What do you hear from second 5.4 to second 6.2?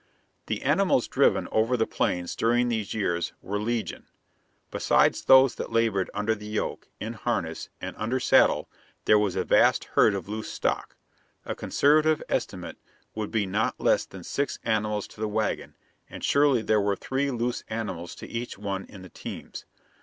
that labored